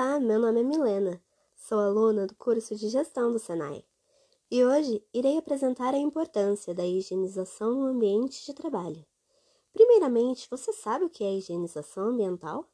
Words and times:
Olá, 0.00 0.20
meu 0.20 0.38
nome 0.38 0.60
é 0.60 0.62
Milena, 0.62 1.20
sou 1.56 1.80
aluna 1.80 2.24
do 2.24 2.34
curso 2.36 2.76
de 2.76 2.88
Gestão 2.88 3.32
do 3.32 3.38
Senai 3.40 3.84
e 4.48 4.64
hoje 4.64 5.04
irei 5.12 5.36
apresentar 5.36 5.92
a 5.92 5.98
importância 5.98 6.72
da 6.72 6.86
higienização 6.86 7.74
no 7.74 7.86
ambiente 7.86 8.46
de 8.46 8.54
trabalho. 8.54 9.04
Primeiramente, 9.72 10.46
você 10.48 10.72
sabe 10.72 11.04
o 11.04 11.10
que 11.10 11.24
é 11.24 11.34
higienização 11.34 12.10
ambiental? 12.10 12.64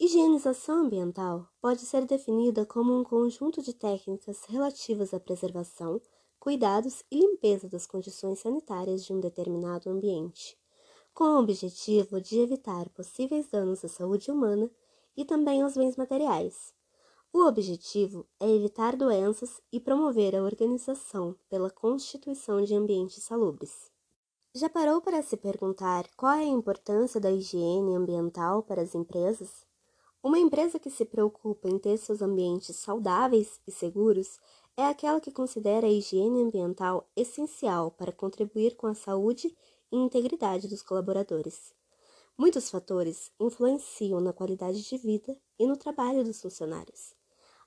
Higienização 0.00 0.86
ambiental 0.86 1.46
pode 1.60 1.82
ser 1.82 2.06
definida 2.06 2.64
como 2.64 2.98
um 2.98 3.04
conjunto 3.04 3.60
de 3.60 3.74
técnicas 3.74 4.42
relativas 4.48 5.12
à 5.12 5.20
preservação, 5.20 6.00
cuidados 6.40 7.04
e 7.10 7.18
limpeza 7.18 7.68
das 7.68 7.86
condições 7.86 8.38
sanitárias 8.38 9.04
de 9.04 9.12
um 9.12 9.20
determinado 9.20 9.90
ambiente, 9.90 10.58
com 11.12 11.24
o 11.24 11.40
objetivo 11.40 12.22
de 12.22 12.40
evitar 12.40 12.88
possíveis 12.88 13.48
danos 13.48 13.84
à 13.84 13.88
saúde 13.88 14.30
humana 14.30 14.70
e 15.16 15.24
também 15.24 15.62
aos 15.62 15.74
bens 15.74 15.96
materiais. 15.96 16.74
O 17.32 17.46
objetivo 17.46 18.26
é 18.38 18.48
evitar 18.48 18.94
doenças 18.94 19.60
e 19.72 19.80
promover 19.80 20.36
a 20.36 20.42
organização 20.42 21.34
pela 21.48 21.70
constituição 21.70 22.62
de 22.62 22.74
ambientes 22.74 23.22
salubres. 23.22 23.90
Já 24.54 24.68
parou 24.68 25.00
para 25.00 25.22
se 25.22 25.34
perguntar 25.36 26.06
qual 26.14 26.32
é 26.32 26.42
a 26.42 26.46
importância 26.46 27.18
da 27.18 27.30
higiene 27.30 27.94
ambiental 27.94 28.62
para 28.62 28.82
as 28.82 28.94
empresas? 28.94 29.64
Uma 30.22 30.38
empresa 30.38 30.78
que 30.78 30.90
se 30.90 31.06
preocupa 31.06 31.70
em 31.70 31.78
ter 31.78 31.96
seus 31.96 32.20
ambientes 32.20 32.76
saudáveis 32.76 33.58
e 33.66 33.72
seguros 33.72 34.38
é 34.76 34.84
aquela 34.84 35.20
que 35.20 35.32
considera 35.32 35.86
a 35.86 35.90
higiene 35.90 36.42
ambiental 36.42 37.08
essencial 37.16 37.90
para 37.90 38.12
contribuir 38.12 38.76
com 38.76 38.86
a 38.86 38.94
saúde 38.94 39.56
e 39.90 39.96
integridade 39.96 40.68
dos 40.68 40.82
colaboradores. 40.82 41.74
Muitos 42.42 42.70
fatores 42.70 43.30
influenciam 43.38 44.20
na 44.20 44.32
qualidade 44.32 44.82
de 44.82 44.98
vida 44.98 45.38
e 45.56 45.64
no 45.64 45.76
trabalho 45.76 46.24
dos 46.24 46.42
funcionários. 46.42 47.14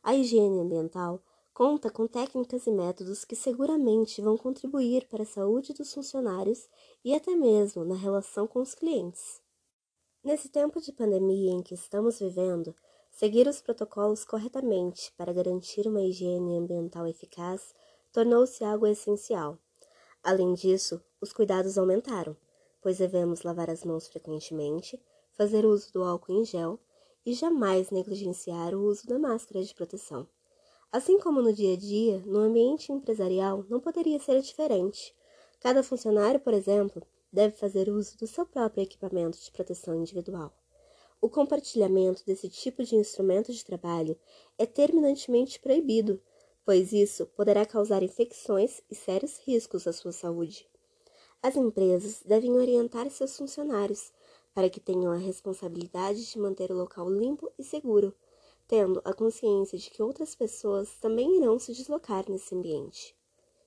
A 0.03 0.13
higiene 0.13 0.59
ambiental 0.59 1.23
conta 1.53 1.89
com 1.89 2.05
técnicas 2.05 2.67
e 2.67 2.71
métodos 2.71 3.23
que 3.23 3.37
seguramente 3.37 4.21
vão 4.21 4.37
contribuir 4.37 5.07
para 5.07 5.23
a 5.23 5.25
saúde 5.25 5.71
dos 5.71 5.93
funcionários 5.93 6.67
e 7.05 7.15
até 7.15 7.37
mesmo 7.37 7.85
na 7.85 7.95
relação 7.95 8.45
com 8.47 8.59
os 8.59 8.75
clientes. 8.75 9.41
Nesse 10.21 10.49
tempo 10.49 10.81
de 10.81 10.91
pandemia 10.91 11.53
em 11.53 11.63
que 11.63 11.73
estamos 11.73 12.19
vivendo, 12.19 12.75
seguir 13.09 13.47
os 13.47 13.61
protocolos 13.61 14.25
corretamente 14.25 15.09
para 15.15 15.31
garantir 15.31 15.87
uma 15.87 16.01
higiene 16.01 16.57
ambiental 16.57 17.07
eficaz 17.07 17.73
tornou-se 18.11 18.61
algo 18.61 18.85
essencial. 18.85 19.57
Além 20.21 20.53
disso, 20.53 21.01
os 21.21 21.31
cuidados 21.31 21.77
aumentaram 21.77 22.35
pois 22.85 22.99
devemos 22.99 23.41
lavar 23.41 23.67
as 23.67 23.83
mãos 23.83 24.07
frequentemente, 24.07 25.01
fazer 25.31 25.65
uso 25.65 25.91
do 25.91 26.03
álcool 26.03 26.33
em 26.33 26.45
gel 26.45 26.79
e 27.25 27.33
jamais 27.33 27.89
negligenciar 27.89 28.75
o 28.75 28.83
uso 28.83 29.07
da 29.07 29.17
máscara 29.17 29.63
de 29.63 29.73
proteção. 29.73 30.27
Assim 30.91 31.17
como 31.17 31.41
no 31.41 31.51
dia 31.51 31.73
a 31.73 31.75
dia, 31.75 32.21
no 32.27 32.37
ambiente 32.37 32.91
empresarial 32.91 33.65
não 33.69 33.79
poderia 33.79 34.19
ser 34.19 34.39
diferente. 34.39 35.15
Cada 35.59 35.81
funcionário, 35.81 36.39
por 36.39 36.53
exemplo, 36.53 37.01
deve 37.33 37.57
fazer 37.57 37.89
uso 37.89 38.19
do 38.19 38.27
seu 38.27 38.45
próprio 38.45 38.83
equipamento 38.83 39.39
de 39.39 39.51
proteção 39.51 39.95
individual. 39.95 40.53
O 41.19 41.27
compartilhamento 41.27 42.23
desse 42.23 42.47
tipo 42.49 42.83
de 42.83 42.95
instrumento 42.95 43.51
de 43.51 43.65
trabalho 43.65 44.15
é 44.59 44.65
terminantemente 44.67 45.59
proibido, 45.59 46.21
pois 46.63 46.93
isso 46.93 47.25
poderá 47.35 47.65
causar 47.65 48.03
infecções 48.03 48.79
e 48.91 48.93
sérios 48.93 49.39
riscos 49.39 49.87
à 49.87 49.91
sua 49.91 50.11
saúde. 50.11 50.69
As 51.45 51.55
empresas 51.55 52.23
devem 52.25 52.53
orientar 52.53 53.07
seus 53.11 53.37
funcionários 53.37 54.11
para 54.51 54.67
que 54.67 54.79
tenham 54.79 55.11
a 55.11 55.15
responsabilidade 55.15 56.25
de 56.25 56.39
manter 56.39 56.71
o 56.71 56.75
local 56.75 57.07
limpo 57.07 57.51
e 57.55 57.63
seguro, 57.63 58.15
tendo 58.67 58.99
a 59.05 59.13
consciência 59.13 59.77
de 59.77 59.91
que 59.91 60.01
outras 60.01 60.33
pessoas 60.33 60.95
também 60.99 61.37
irão 61.37 61.59
se 61.59 61.71
deslocar 61.71 62.25
nesse 62.27 62.55
ambiente. 62.55 63.15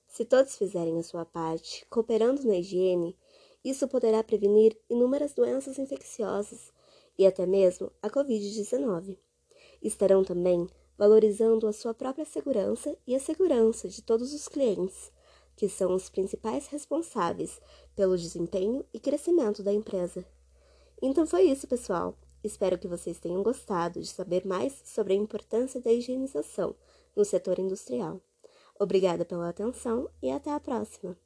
Se 0.08 0.24
todos 0.24 0.56
fizerem 0.56 0.98
a 0.98 1.04
sua 1.04 1.24
parte, 1.24 1.86
cooperando 1.88 2.42
na 2.42 2.56
higiene, 2.56 3.16
isso 3.64 3.86
poderá 3.86 4.24
prevenir 4.24 4.76
inúmeras 4.91 5.32
doenças 5.32 5.78
infecciosas 5.78 6.72
e 7.16 7.24
até 7.24 7.47
mesmo 7.47 7.92
a 8.03 8.10
Covid-19. 8.10 9.16
Estarão 9.80 10.24
também 10.24 10.66
valorizando 10.98 11.69
a 11.69 11.72
sua 11.72 11.94
própria 11.94 12.24
segurança 12.24 12.98
e 13.06 13.14
a 13.14 13.20
segurança 13.20 13.88
de 13.88 14.03
todos 14.03 14.34
os 14.34 14.48
clientes, 14.48 15.12
que 15.58 15.69
são 15.69 15.92
os 15.92 16.08
principais 16.08 16.69
responsáveis 16.69 17.60
pelo 17.96 18.16
desempenho 18.16 18.84
e 18.94 19.00
crescimento 19.00 19.60
da 19.60 19.72
empresa. 19.72 20.24
Então 21.02 21.26
foi 21.26 21.42
isso, 21.42 21.66
pessoal. 21.66 22.16
Espero 22.44 22.78
que 22.78 22.86
vocês 22.86 23.19
tenham 23.19 23.42
gostado 23.42 24.00
de 24.00 24.06
saber 24.06 24.47
mais 24.47 24.80
sobre 24.84 25.14
a 25.14 25.16
importância 25.16 25.80
da 25.80 25.92
higienização 25.92 26.76
no 27.14 27.24
setor 27.24 27.58
industrial. 27.58 28.20
Obrigada 28.78 29.24
pela 29.24 29.48
atenção 29.48 30.08
e 30.22 30.30
até 30.30 30.52
a 30.52 30.60
próxima! 30.60 31.18